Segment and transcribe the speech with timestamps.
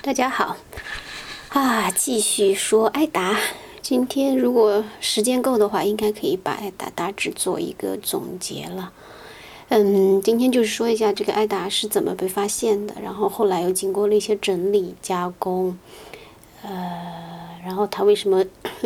[0.00, 0.56] 大家好，
[1.48, 3.36] 啊，继续说艾达。
[3.82, 8.92] 今天如果时间够的话，应该可以把艾达大致做一个总结了。
[9.70, 15.76] 嗯，今天就是说一下这个艾达是怎么被发现的，然后后来又经过了一些整理加工，
[16.62, 18.44] 呃，然后它为什么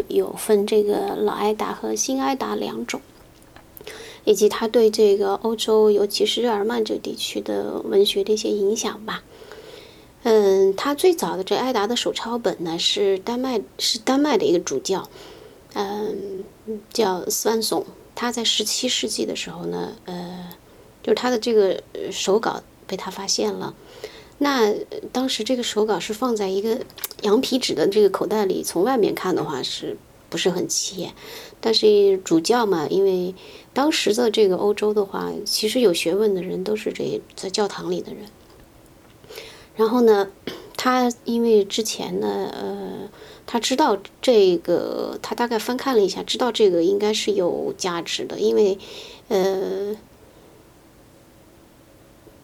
[0.08, 3.02] 有分这个老艾达和新艾达两种，
[4.24, 9.22] 以及它对这个欧洲，尤其是日耳曼这地区的文学的一些影响吧。
[10.24, 15.08] 嗯，他最早的这艾达的手抄本呢，是丹麦是丹麦的一个主教，
[15.74, 16.44] 嗯，
[16.92, 17.84] 叫斯万松。
[18.14, 20.48] 他在十七世纪的时候呢，呃，
[21.02, 23.74] 就是他的这个手稿被他发现了。
[24.38, 24.72] 那
[25.12, 26.78] 当时这个手稿是放在一个
[27.22, 29.96] 羊皮纸的这个口袋里，从外面看的话是
[30.28, 31.12] 不是很起眼？
[31.60, 33.34] 但是主教嘛，因为
[33.72, 38.24] 当时的这个欧洲的话，其实有学问的人都是这在教堂里的人。
[39.76, 40.28] 然后呢，
[40.76, 43.08] 他因为之前呢，呃，
[43.46, 48.78] 他知道这个，他大概翻看了一下，知道这个应该是有价值的，因为，
[49.28, 49.96] 呃。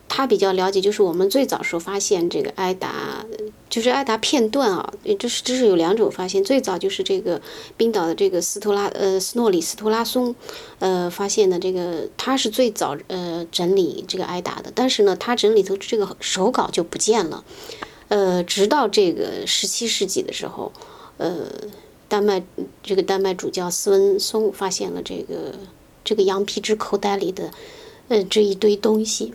[0.08, 3.24] 他比较了解，就是我们最早时候发现这个埃达，
[3.68, 6.42] 就是埃达片段啊，这是这是有两种发现。
[6.42, 7.40] 最早就是这个
[7.76, 10.34] 冰岛的这个斯托拉呃斯诺里斯托拉松，
[10.78, 17.44] 呃发现的这个，他是最早呃整理这个埃达的，但是呢，他整理的这个手稿就不见了，
[18.08, 20.72] 呃，直到这个十七世纪的时候，
[21.18, 21.46] 呃，
[22.08, 22.42] 丹麦
[22.82, 25.54] 这个丹麦主教斯文松发现了这个
[26.02, 27.50] 这个羊皮纸口袋里的
[28.08, 29.34] 呃这一堆东西。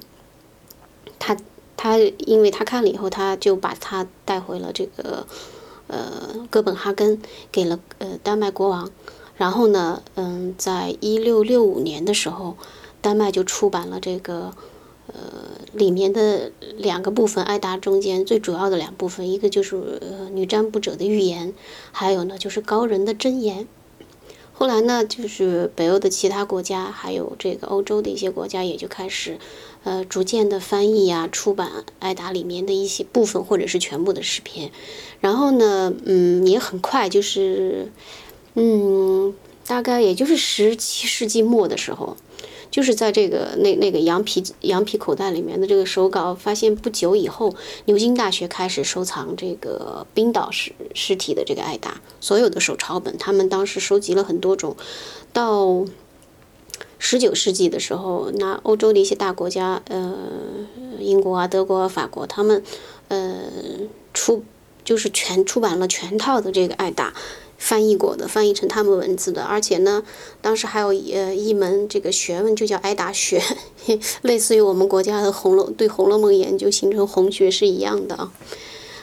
[1.25, 1.37] 他
[1.77, 5.25] 他，因为他看了以后，他就把他带回了这个
[5.87, 8.91] 呃哥本哈根，给了呃丹麦国王。
[9.37, 12.57] 然后呢，嗯，在一六六五年的时候，
[12.99, 14.53] 丹麦就出版了这个
[15.07, 15.13] 呃
[15.71, 21.53] 里面的两个部分，艾达中间最主要的两部分，一个就是呃女占卜者的预言，
[21.93, 23.65] 还有呢就是高人的箴言。
[24.53, 29.37] 后来呢，就是北欧的其他国家，还有这个欧洲的一些国家，也就开始。
[29.85, 34.71] 呃，逐渐的翻译呀，出版艾达里面的一些部分或者是全部的诗篇，
[35.19, 37.91] 然后呢，嗯，也很快就是，
[38.53, 39.33] 嗯，
[39.67, 42.15] 大概也就是十七世纪末的时候，
[42.73, 47.53] 就是在这个那那个羊皮羊皮口袋里面的这个手稿发现不久以后，
[47.85, 54.75] 牛津大学开始收藏这个冰岛尸尸体的这个艾达，所有的手抄本，他们当时收集了很多种，
[55.31, 55.85] 到。
[57.05, 60.15] 十九世纪的时候，那欧洲的一些大国家，呃，
[60.99, 62.63] 英国啊、德国啊、法国，他们，
[63.09, 63.41] 呃，
[64.13, 64.41] 出
[64.85, 67.13] 就是全出版了全套的这个艾达，
[67.63, 70.03] 翻译过的，翻译成他们文字的，而且呢，
[70.41, 73.41] 当时还有呃一门这个学问，就叫艾达学，
[74.21, 78.33] 类似于我们国家的《红楼》对《红楼梦》研究形成红学是一样的啊。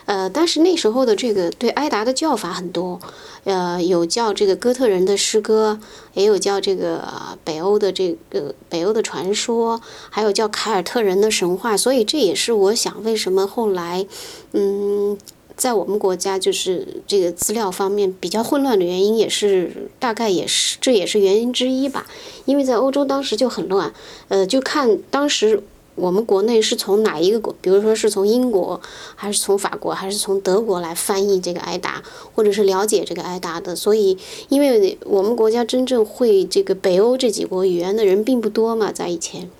[0.04, 3.00] 呃，但是那时候的这个对埃达的叫法很多，
[3.44, 5.80] 呃，有叫这个哥特人的诗歌，
[6.12, 7.02] 也有叫这个
[7.44, 11.76] 北欧的这个北欧的传说，还有叫凯尔特人的神话。
[11.76, 14.04] 所以这也是我想为什么后来，
[14.52, 15.16] 嗯，
[15.60, 22.06] 在我们国家就是这个资料方面比较混乱的原因，也是大概也是这也是原因之一吧。
[22.46, 23.92] 因为在欧洲当时就很乱，
[24.28, 25.62] 呃，就看当时。
[25.96, 28.80] 我们国内是从哪一个国，比如说是从英国，
[29.16, 33.76] 还是从法国，还是从德国来翻译这个艾达，或者是了解这个艾达的？
[33.76, 34.16] 所以，
[34.48, 39.50] 因为我们国家真正会这个北欧这几国语言的人并不多嘛，在以前，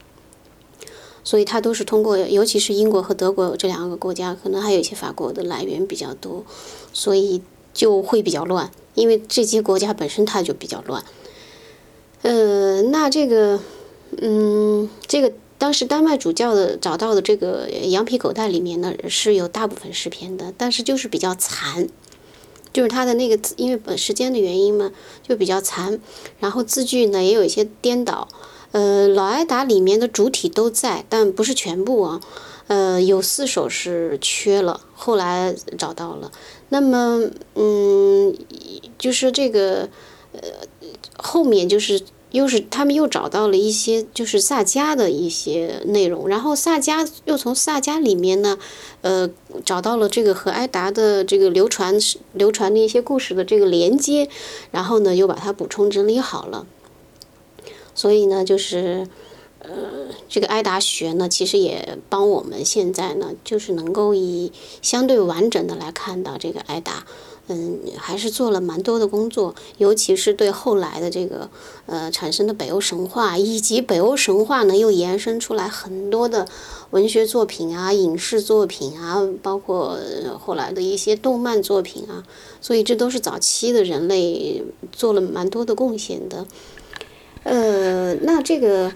[1.30, 6.44] 所以他都是通过，尤其是英国和德国这两个国家，可能还有一些法国的来源比较多，
[6.92, 7.40] 所以
[7.72, 8.68] 就会比较乱。
[8.94, 11.04] 因为这些国家本身它就比较乱。
[12.22, 13.60] 呃，那这个，
[14.20, 15.32] 嗯，这个。
[15.56, 21.86] 当时丹麦主教的找到的这个羊皮口袋里面呢，是有大部分诗篇的，但是就是比较残，
[22.72, 24.90] 就是它的那个字，因为本时间的原因嘛，
[25.22, 26.00] 就比较残，
[26.40, 28.26] 然后字句呢也有一些颠倒。
[28.72, 32.20] 呃，老艾达里面的主体都在，但不是全部啊。
[32.68, 36.30] 呃，有四首是缺了，后来找到了。
[36.68, 38.34] 那么，嗯，
[38.96, 39.88] 就是这个，
[40.32, 40.40] 呃，
[41.16, 42.02] 后面就是。
[42.32, 48.56] 又是他们又找到了一些就是萨迦的一些内容，然后萨迦又从萨迦里面呢，
[49.00, 49.28] 呃，
[49.64, 51.98] 找到了这个和埃达的这个流传
[52.34, 54.28] 流传的一些故事的这个连接，
[54.70, 56.64] 然后呢又把它补充整理好了。
[58.00, 59.06] 所以呢，就是
[59.58, 59.68] 呃，
[60.26, 64.50] 这个埃达学呢，其实也帮我们现在呢，就是能够以
[64.80, 67.04] 相对完整的来看到这个埃达。
[67.48, 71.50] 嗯，还是做了蛮多的工作，尤其是对后来的这个
[71.86, 76.46] 呃产生的北欧神话，以及北欧神话呢又延伸出来很多的
[76.90, 79.98] 文学作品啊、影视作品啊，包括
[80.38, 82.24] 后来的一些动漫作品啊，
[82.62, 84.62] 所以这都是早期的人类
[84.92, 86.46] 做了蛮多的贡献的。
[87.44, 88.84] 呃，那这个。
[88.86, 88.92] 呃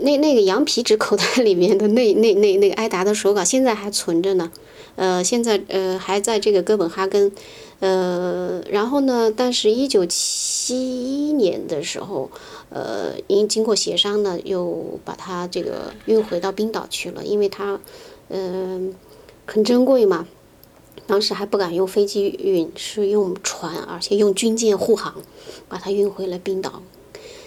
[0.00, 4.50] 那那个羊皮纸口袋 里面的那那那那个埃达的手稿现在还存着呢，
[4.96, 7.30] 呃，现在呃还在这个哥本哈根，
[7.78, 12.28] 呃，然后呢，但是一九七一年的时候，
[12.68, 17.78] 呃，因经过协商呢，又把它这个运回到冰岛去了，因为它，
[18.28, 18.92] 嗯，
[19.46, 20.26] 很珍贵嘛，
[21.06, 25.14] 当时还不敢用飞机运，是用船，而且用军舰护航，
[25.68, 26.82] 把它运回了冰岛。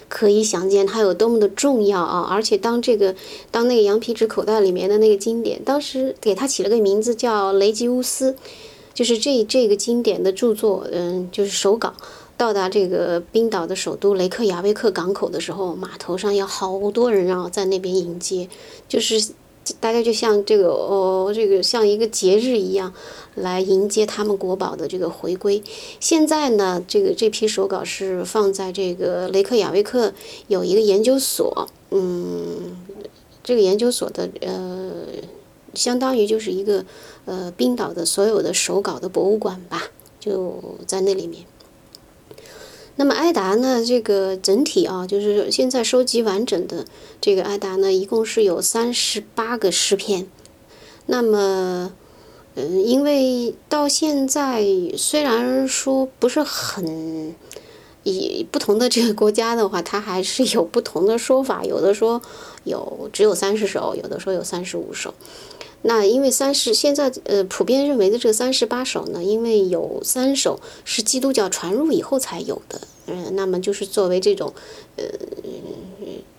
[0.10, 2.28] 可以想见它有多么的重要啊！
[2.30, 3.16] 而且当这个
[3.52, 8.36] 当那个羊皮纸口袋里面的那个经典，当时给它起了个名字叫雷吉乌斯，
[8.94, 11.94] 就是这这个经典的著作，嗯，就是手稿
[12.36, 18.50] 到达这个冰岛的首都雷克雅未克港口的时候，码头上有好多人啊在那边迎接，
[18.90, 19.32] 就是。
[19.80, 22.94] 大家就像这个哦，这个像一个节日一样，
[23.36, 25.62] 来迎接他们国宝的这个回归。
[26.00, 30.14] 现在呢，这个这批手稿是放在这个雷克雅未克
[30.48, 32.78] 有一个研究所，嗯，
[33.44, 35.06] 这个研究所的呃，
[35.74, 36.86] 相当于就是一个
[37.26, 39.84] 呃冰岛的所有的手稿的博物馆吧，
[40.20, 41.44] 就在那里面。
[43.00, 43.82] 那么埃达呢？
[43.86, 46.86] 这个整体啊，就是现在收集完整的
[47.22, 50.28] 这个埃达呢，一共是有三十八个诗篇。
[51.06, 51.94] 那么，
[52.56, 54.66] 嗯，因为到现在
[54.98, 57.34] 虽然说不是很，
[58.04, 62.22] 以不同的这个国家的话，它还是有不同的说法，有的说
[62.66, 65.14] 有只有三十首，有的说有三十五首。
[65.82, 74.54] 那因为三十现在呃普遍认为的这三十八首呢，因为有三首是基督教传入以后才有的，嗯，那么就是作为这种
[74.98, 75.06] 呃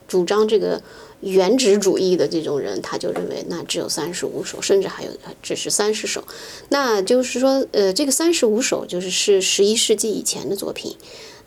[0.06, 0.82] 主张这个
[1.20, 5.10] 原旨主义的这种人，他就认为那只有三十五首，甚至还有
[5.42, 6.22] 只是三十首，
[6.69, 10.94] 那就是说呃这个三十五首就是是十一世纪以前的作品，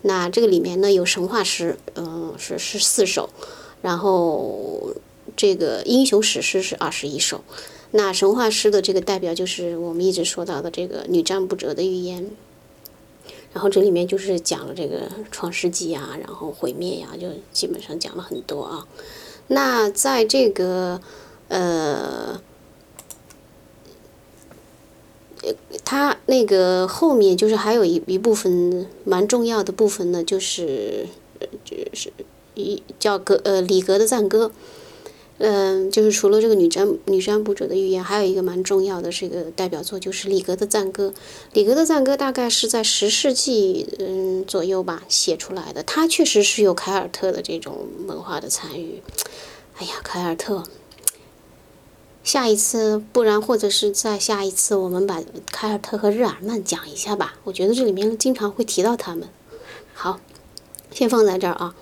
[0.02, 3.30] 那这个里面呢有神话诗，嗯是是四首，
[3.82, 4.94] 然后
[5.36, 7.44] 这个英雄史诗是二十一首。
[7.96, 12.28] 那神话诗的这个代表就是我们一直说到的这个女占卜者的预言，
[13.52, 18.88] 然后这里面就是讲了这个创世纪啊，然后毁灭呀，就基本上讲了很多啊。
[19.46, 21.00] 那在这个
[21.46, 22.40] 呃，
[25.84, 31.06] 它那个后面就是还有一一部分蛮重要的部分呢，就是
[31.64, 32.12] 就是
[32.56, 34.50] 一叫格呃里格的赞歌。
[35.38, 41.12] 嗯，就是除了这个女占女占卜者的预言，还有一个蛮重要的是一个代表作，就是里格的赞歌。
[41.52, 45.82] 里格的赞歌大概是在十世纪嗯左右吧写出来的。
[45.82, 49.02] 他确实是有凯尔特的这种文化的参与。
[49.76, 50.62] 哎呀，凯尔特，
[52.22, 55.20] 下一次，不然或者是在下一次，我们把
[55.50, 57.34] 凯尔特和日耳曼讲一下吧。
[57.42, 59.28] 我觉得这里面经常会提到他们。
[59.94, 60.20] 好，
[60.92, 61.74] 先放在这儿啊。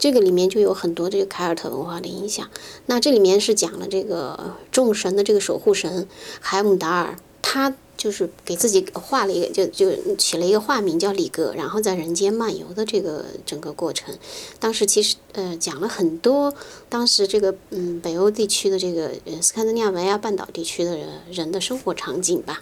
[0.00, 2.48] 这个里面就有很多这个凯尔特文化的影响。
[2.86, 6.08] 那这里面是讲了这个众神的这个守护神
[6.40, 14.16] 海姆达尔，他就是给自己画了一个，就就起了一个化名叫里格，然后在人间漫游的这个整个过程。
[14.58, 16.54] 当时其实呃讲了很多
[16.88, 19.10] 当时这个嗯北欧地区的这个
[19.42, 22.60] 斯堪的纳维亚半岛地区的人人的生活场景吧。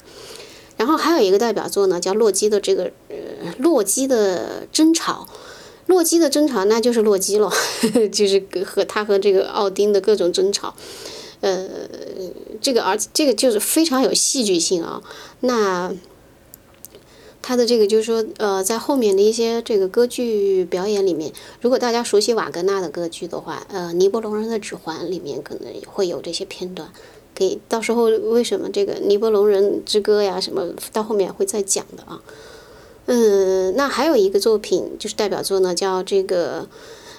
[0.76, 5.28] 然后还有一个代表作呢，叫洛基的这个呃洛基的争吵。
[5.88, 7.50] 洛基的争吵，那就是洛基了，
[8.12, 10.74] 就是和他和这个奥丁的各种争吵，
[11.40, 11.66] 呃，
[12.60, 15.02] 这个而这个就是非常有戏剧性啊。
[15.40, 15.92] 那
[17.40, 26.92] 他的这个就是说，呃，在后面的一些这个歌剧表演里面，如果大家熟悉瓦格纳的歌剧的话，呃，《尼伯龙人的指环》里面可能会有这些片段，
[27.34, 32.20] 给到时候为什么这个《尼伯龙人之歌》呀什么，到后面会再讲的啊。
[33.10, 36.64] 嗯，那还有一个作品就是代表作呢，叫这个《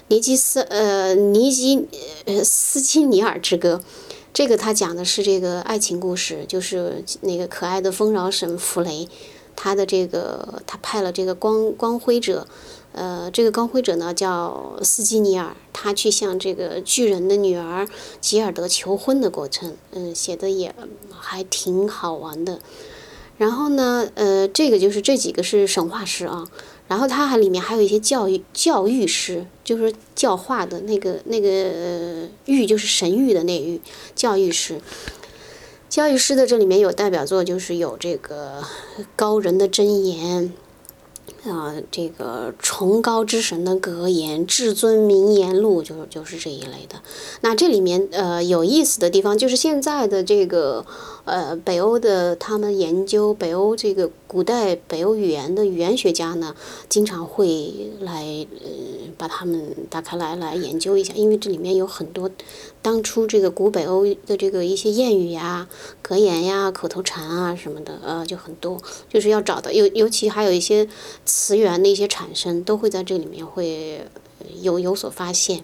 [0.09, 1.87] 尼基斯呃尼基
[2.43, 3.81] 斯金尼尔之歌》，
[4.31, 9.09] 这个他讲的是这个爱情故事，就是那个可爱的丰饶神弗雷，
[9.55, 12.45] 他的这个他派了这个光光辉者，
[12.91, 17.87] 呃，这个光辉者呢叫斯基尼尔，他去向这个巨人的女儿
[18.21, 20.75] 吉尔德求婚的过程，嗯，写的也
[21.09, 22.59] 还挺好玩的。
[23.39, 26.45] 然后呢，呃，这个就是这几个是神话师啊，
[26.89, 33.79] 然后它还里面还有一些教育教育师，就是教化的那个那个育就是神育的那育
[34.13, 34.81] 教育师。
[35.87, 38.61] 教育师的这里面有代表作，就是有这个
[39.15, 40.53] 高人的箴言。
[41.45, 47.01] 啊，这个崇高之神的格言、至尊名言录，就就是这一类的。
[47.41, 50.85] 那这里面呃有意思的地方，就是现在的这个
[51.23, 56.53] 呃北欧的他们研究北欧这个古代北欧语言的语言学家呢，
[56.89, 58.69] 经常会来呃
[59.17, 62.29] 把他们打开来来研究一下，因为这里面有很多
[62.81, 65.67] 当初这个古北欧的这个一些谚语呀、
[66.01, 70.87] 格言呀、口头禅啊什么的，呃就很多，就是要找到尤尤其还有一些。
[71.25, 74.05] 词源的一些产生都会在这里面会
[74.61, 75.63] 有有所发现。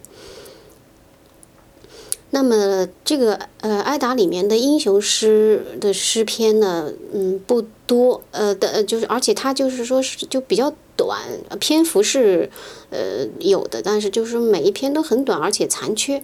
[2.30, 11.20] 那么这个呃艾达里面的英雄诗的诗篇呢，嗯不多，呃的就是而且它就是说是就比较短，
[11.60, 12.50] 篇幅是
[12.90, 16.22] 呃有的，但是就是每一篇都很短，而且残缺。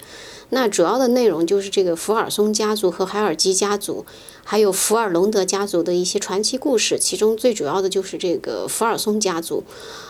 [0.51, 4.05] 那主要的内容就是这个福尔松家族和海尔基家族，
[4.45, 6.99] 还有福尔隆德家族的一些传奇故事。
[6.99, 9.65] 其中最主要的就是这个福尔松家族。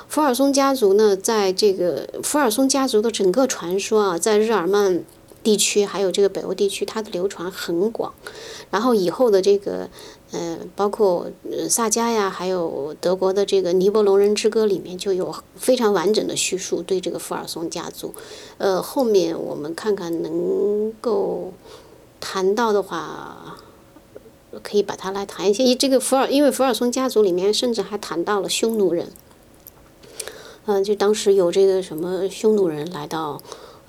[0.09, 5.05] 福尔松家族呢，在这个福尔松家族的整个传说啊，在日耳曼。
[5.45, 8.15] 地区还有这个北欧地区，它的流传很广。
[8.71, 9.91] 然后以后的这个，
[10.33, 11.31] 呃，包括
[11.69, 18.15] 萨迦呀，还有德国的这个《尼伯龙人之歌》里面就有非常完整的叙述对这个福尔松家族。
[18.59, 21.53] 呃，后面我们看看能够
[22.19, 23.59] 谈到的话，
[24.63, 25.75] 可以把它来谈一些。
[25.75, 29.09] 这个福尔，因为福尔松家族里面甚至还谈到了匈奴人。
[30.65, 33.41] 嗯，就当时有这个什么匈奴人来到。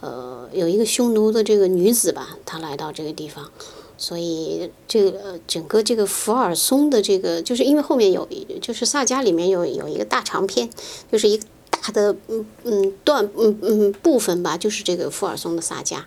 [0.01, 3.49] 呃，有一个匈奴的这个女子吧，她来到这个地方，
[3.97, 10.69] 所以这个整个这个福尔松的这个，就是因为后面有一，就是萨迦里面有有一个大长篇，
[11.11, 16.03] 就是一个大的嗯嗯段嗯嗯部分吧，就是这个福尔松的萨迦，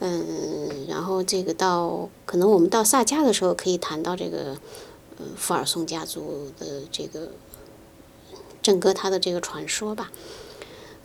[0.00, 4.56] 嗯，然后这个到可能我们到萨迦的时候可以谈到这个
[5.18, 7.30] 呃福尔松家族的这个
[8.62, 10.10] 整个他的这个传说吧，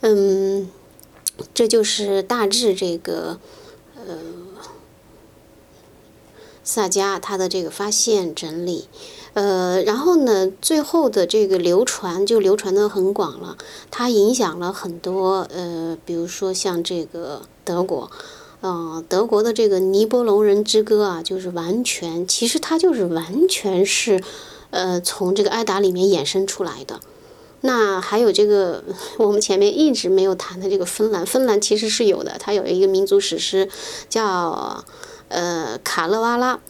[0.00, 0.68] 嗯。
[1.54, 3.38] 这就是大致这个，
[3.94, 4.18] 呃，
[6.68, 8.88] 萨迦他的这个发现整理，
[9.32, 13.56] 呃，然后呢，最后的这个流传就流传的很广了，
[13.90, 18.10] 它影响了很多，呃，比如说像这个德国，
[18.60, 24.22] 嗯，德国的这个《尼伯龙人之歌》啊，就是完全，其实它就是完全是，
[24.68, 27.00] 呃，从这个艾达里面衍生出来的。
[27.62, 28.84] 那还有这个，
[29.16, 33.70] 我们前面一直没有谈的这个芬兰，芬兰其实是有的，它有一个民族史诗
[34.10, 34.84] 叫
[35.28, 36.60] 呃卡勒瓦拉，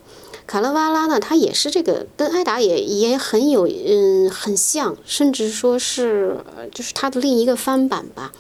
[0.47, 6.39] 卡勒瓦拉呢，他也是这个跟艾达也也很有嗯很像，甚至说是
[6.75, 8.33] 就是他的另一个翻版吧，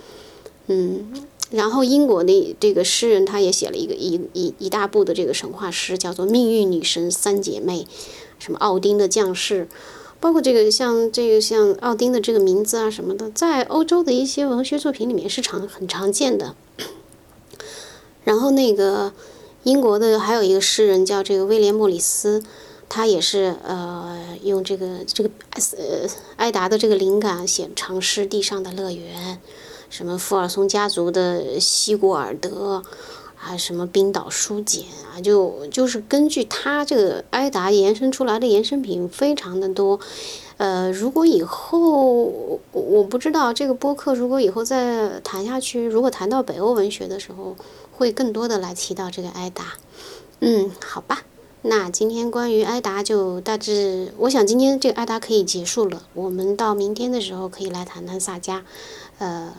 [0.66, 7.86] 嗯，然后英国的这个诗人他也写了一个一一一大部的这个神话诗，叫做命运女神三姐妹，
[8.38, 9.68] 什么奥丁的将士。
[10.20, 16.56] 包括这个像这个像奥丁的这个名字啊什么的，在欧洲的一些文学作品里面是常很常见的。
[18.24, 19.12] 然后那个
[19.68, 22.42] 英国的还有一个诗人叫这个威廉莫里斯，
[22.88, 25.28] 他也是呃用这个这个
[25.76, 29.34] 呃艾达的这个灵感写长诗《地上的乐园》，
[29.90, 32.82] 什么福尔松家族的西古尔德。
[33.40, 34.82] 啊，什么冰岛书简
[35.14, 40.00] 啊，就就是根据他这个艾达延伸出来的延伸品非常的多，
[40.58, 47.56] 呃，如果以后我不知道这个播客如果以后再谈下去，如果谈到北欧文学的时候，
[47.92, 49.74] 会更多的来提到这个艾达，
[50.40, 51.22] 嗯，好吧，
[51.62, 58.62] 那今天关于艾达就大致，我想今天这个艾达可以结束了，我们到明天的时候可以来谈谈萨迦。
[59.18, 59.52] 呃，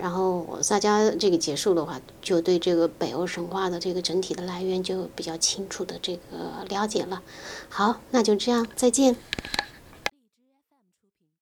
[0.00, 7.20] 然后萨迦这个结束的话，就对这个北欧神话的这个整体的来源就比较清楚的这个了解了。
[7.68, 9.16] 好，那就这样，再见。